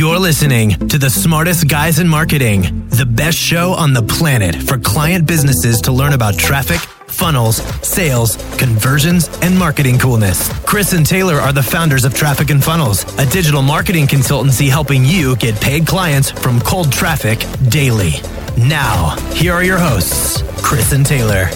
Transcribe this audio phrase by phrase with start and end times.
[0.00, 4.78] You're listening to the smartest guys in marketing, the best show on the planet for
[4.78, 10.50] client businesses to learn about traffic, funnels, sales, conversions, and marketing coolness.
[10.64, 15.04] Chris and Taylor are the founders of Traffic and Funnels, a digital marketing consultancy helping
[15.04, 17.38] you get paid clients from cold traffic
[17.68, 18.12] daily.
[18.56, 21.50] Now, here are your hosts, Chris and Taylor.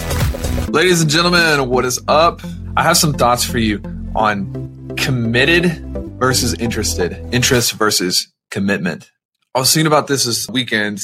[0.69, 2.41] Ladies and gentlemen, what is up?
[2.77, 3.81] I have some thoughts for you
[4.13, 5.83] on committed
[6.19, 9.11] versus interested, interest versus commitment.
[9.53, 11.01] I was thinking about this this weekend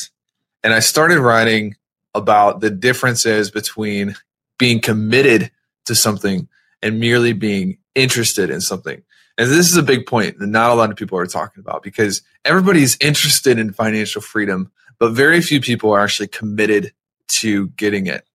[0.64, 1.76] and I started writing
[2.16, 4.16] about the differences between
[4.58, 5.52] being committed
[5.84, 6.48] to something
[6.82, 9.04] and merely being interested in something.
[9.38, 11.84] And this is a big point that not a lot of people are talking about
[11.84, 16.94] because everybody's interested in financial freedom, but very few people are actually committed
[17.41, 18.26] to getting it.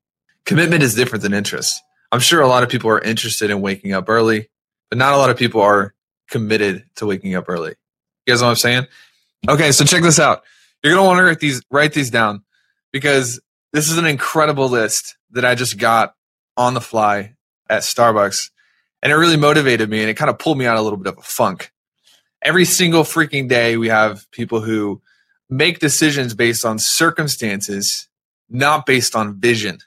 [0.45, 1.83] Commitment is different than interest.
[2.13, 4.51] I'm sure a lot of people are interested in waking up early,
[4.91, 5.95] but not a lot of people are
[6.29, 7.77] committed to waking up early.
[8.27, 8.87] You guys know what I'm saying?
[9.49, 10.43] Okay, so check this out.
[10.83, 12.43] You're gonna want to write these write these down
[12.93, 13.41] because
[13.73, 16.15] this is an incredible list that I just got
[16.57, 17.35] on the fly
[17.69, 18.51] at Starbucks,
[19.03, 21.13] and it really motivated me and it kind of pulled me out a little bit
[21.13, 21.73] of a funk.
[22.43, 25.01] Every single freaking day, we have people who
[25.49, 28.09] make decisions based on circumstances,
[28.49, 29.79] not based on vision.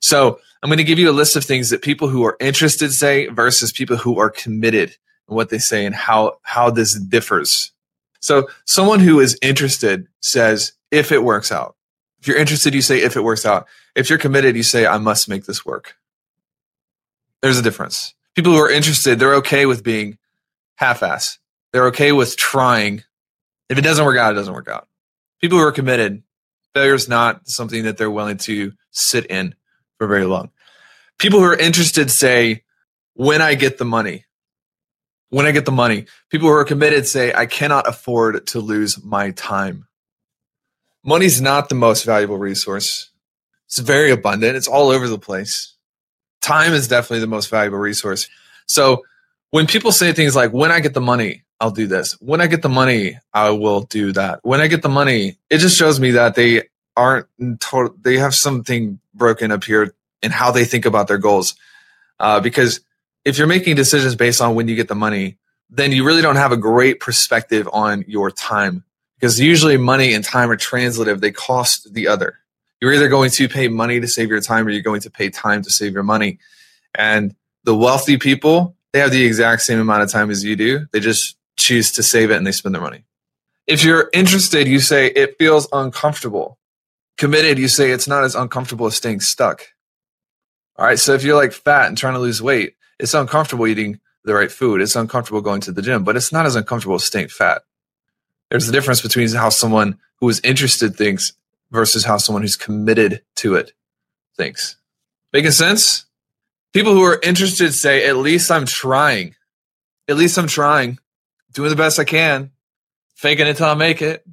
[0.00, 2.92] So I'm going to give you a list of things that people who are interested
[2.92, 4.96] say versus people who are committed
[5.28, 7.72] and what they say and how how this differs.
[8.24, 11.76] So someone who is interested says if it works out.
[12.20, 13.66] If you're interested, you say if it works out.
[13.94, 15.96] If you're committed, you say I must make this work.
[17.42, 18.14] There's a difference.
[18.34, 20.16] People who are interested, they're okay with being
[20.76, 21.38] half-ass.
[21.72, 23.04] They're okay with trying.
[23.68, 24.88] If it doesn't work out, it doesn't work out.
[25.42, 26.22] People who are committed,
[26.72, 29.54] failure is not something that they're willing to sit in
[29.98, 30.50] for very long.
[31.18, 32.62] People who are interested say,
[33.12, 34.24] when I get the money,
[35.34, 36.06] when I get the money.
[36.30, 39.88] People who are committed say, I cannot afford to lose my time.
[41.04, 43.10] Money's not the most valuable resource.
[43.66, 44.54] It's very abundant.
[44.54, 45.74] It's all over the place.
[46.40, 48.28] Time is definitely the most valuable resource.
[48.66, 49.02] So
[49.50, 52.12] when people say things like, when I get the money, I'll do this.
[52.20, 54.38] When I get the money, I will do that.
[54.44, 57.26] When I get the money, it just shows me that they aren't
[57.58, 61.56] total, they have something broken up here in how they think about their goals.
[62.20, 62.80] Uh, because
[63.24, 65.38] if you're making decisions based on when you get the money,
[65.70, 68.84] then you really don't have a great perspective on your time
[69.18, 71.20] because usually money and time are translative.
[71.20, 72.38] They cost the other.
[72.80, 75.30] You're either going to pay money to save your time or you're going to pay
[75.30, 76.38] time to save your money.
[76.94, 77.34] And
[77.64, 80.86] the wealthy people, they have the exact same amount of time as you do.
[80.92, 83.04] They just choose to save it and they spend their money.
[83.66, 86.58] If you're interested, you say it feels uncomfortable.
[87.16, 89.66] Committed, you say it's not as uncomfortable as staying stuck.
[90.76, 90.98] All right.
[90.98, 94.50] So if you're like fat and trying to lose weight, it's uncomfortable eating the right
[94.50, 94.80] food.
[94.80, 97.62] It's uncomfortable going to the gym, but it's not as uncomfortable as staying fat.
[98.50, 101.32] There's a difference between how someone who is interested thinks
[101.70, 103.72] versus how someone who's committed to it
[104.36, 104.76] thinks.
[105.32, 106.06] Making sense?
[106.72, 109.34] People who are interested say, at least I'm trying.
[110.08, 110.98] At least I'm trying.
[111.52, 112.50] Doing the best I can.
[113.14, 114.24] Faking it till I make it.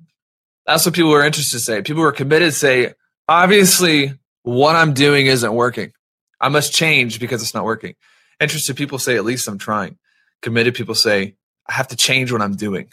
[0.65, 1.81] That's what people who are interested say.
[1.81, 2.93] People who are committed say,
[3.27, 4.13] obviously,
[4.43, 5.93] what I'm doing isn't working.
[6.39, 7.95] I must change because it's not working.
[8.41, 9.97] Interested people say, at least I'm trying.
[10.41, 11.35] Committed people say,
[11.69, 12.91] I have to change what I'm doing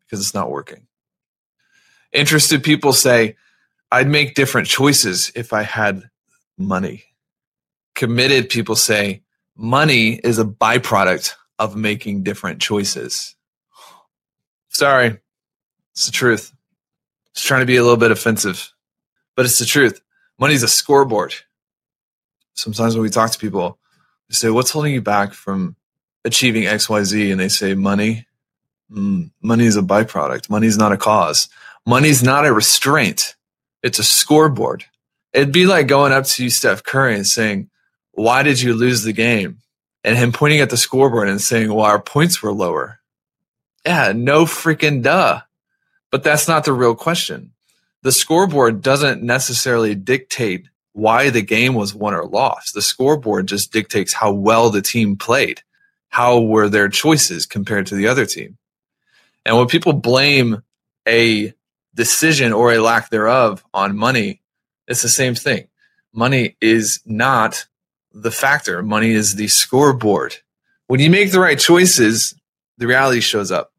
[0.00, 0.86] because it's not working.
[2.12, 3.36] Interested people say,
[3.90, 6.08] I'd make different choices if I had
[6.56, 7.04] money.
[7.96, 9.22] Committed people say,
[9.56, 13.34] money is a byproduct of making different choices.
[14.68, 15.18] Sorry,
[15.92, 16.52] it's the truth.
[17.32, 18.72] It's trying to be a little bit offensive,
[19.34, 20.00] but it's the truth.
[20.38, 21.34] Money's a scoreboard.
[22.54, 23.78] Sometimes when we talk to people,
[24.30, 25.76] say, what's holding you back from
[26.24, 27.30] achieving XYZ?
[27.30, 28.26] And they say, money.
[28.90, 30.50] Mm, money is a byproduct.
[30.50, 31.48] Money is not a cause.
[31.86, 33.34] Money is not a restraint.
[33.82, 34.84] It's a scoreboard.
[35.32, 37.68] It'd be like going up to Steph Curry and saying,
[38.12, 39.58] why did you lose the game?
[40.04, 43.00] And him pointing at the scoreboard and saying, well, our points were lower.
[43.84, 45.40] Yeah, no freaking duh.
[46.10, 47.52] But that's not the real question.
[48.02, 52.72] The scoreboard doesn't necessarily dictate why the game was won or lost.
[52.72, 55.60] The scoreboard just dictates how well the team played.
[56.08, 58.56] How were their choices compared to the other team?
[59.44, 60.62] And when people blame
[61.06, 61.52] a
[61.94, 64.40] decision or a lack thereof on money,
[64.86, 65.66] it's the same thing.
[66.12, 67.66] Money is not
[68.12, 68.80] the factor.
[68.80, 70.36] Money is the scoreboard.
[70.86, 72.34] When you make the right choices,
[72.78, 73.72] the reality shows up.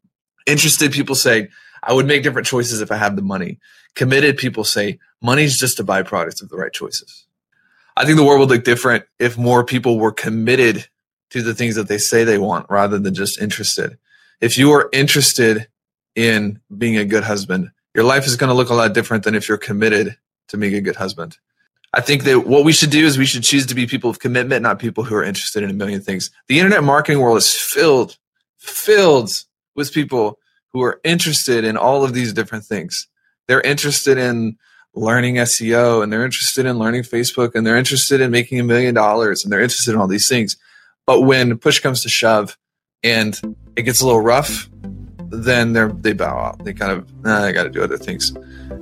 [0.46, 1.48] Interested people say,
[1.82, 3.58] I would make different choices if I had the money.
[3.94, 7.26] Committed people say, money is just a byproduct of the right choices.
[7.96, 10.86] I think the world would look different if more people were committed
[11.30, 13.98] to the things that they say they want rather than just interested.
[14.40, 15.68] If you are interested
[16.16, 17.70] in being a good husband.
[17.94, 20.16] Your life is going to look a lot different than if you're committed
[20.48, 21.38] to being a good husband.
[21.94, 24.18] I think that what we should do is we should choose to be people of
[24.18, 26.30] commitment, not people who are interested in a million things.
[26.48, 28.18] The internet marketing world is filled,
[28.58, 30.38] filled with people
[30.72, 33.08] who are interested in all of these different things.
[33.46, 34.58] They're interested in
[34.96, 38.94] learning SEO and they're interested in learning Facebook and they're interested in making a million
[38.94, 40.56] dollars and they're interested in all these things.
[41.06, 42.56] But when push comes to shove
[43.04, 43.38] and
[43.76, 44.68] it gets a little rough,
[45.28, 46.64] then they they bow out.
[46.64, 48.32] They kind of, nah, I got to do other things.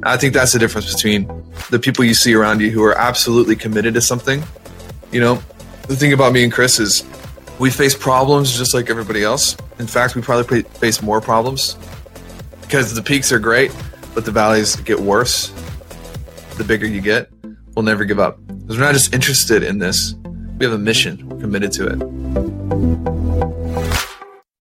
[0.05, 1.29] I think that's the difference between
[1.71, 4.43] the people you see around you who are absolutely committed to something.
[5.11, 5.43] You know,
[5.89, 7.05] the thing about me and Chris is
[7.59, 9.57] we face problems just like everybody else.
[9.79, 11.77] In fact, we probably face more problems
[12.61, 13.75] because the peaks are great,
[14.15, 15.53] but the valleys get worse
[16.57, 17.31] the bigger you get.
[17.75, 20.15] We'll never give up because we're not just interested in this,
[20.59, 23.14] we have a mission, we're committed to it.